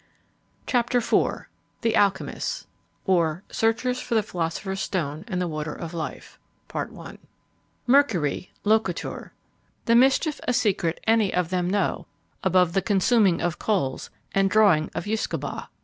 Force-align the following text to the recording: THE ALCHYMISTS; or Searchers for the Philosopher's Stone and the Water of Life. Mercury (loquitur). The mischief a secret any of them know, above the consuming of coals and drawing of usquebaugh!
THE 0.65 1.95
ALCHYMISTS; 1.95 2.65
or 3.05 3.43
Searchers 3.51 4.01
for 4.01 4.15
the 4.15 4.23
Philosopher's 4.23 4.79
Stone 4.81 5.25
and 5.27 5.39
the 5.39 5.47
Water 5.47 5.75
of 5.75 5.93
Life. 5.93 6.39
Mercury 7.85 8.51
(loquitur). 8.65 9.29
The 9.85 9.95
mischief 9.95 10.39
a 10.47 10.53
secret 10.53 10.99
any 11.05 11.31
of 11.31 11.49
them 11.51 11.69
know, 11.69 12.07
above 12.43 12.73
the 12.73 12.81
consuming 12.81 13.41
of 13.41 13.59
coals 13.59 14.09
and 14.33 14.49
drawing 14.49 14.89
of 14.95 15.05
usquebaugh! 15.05 15.67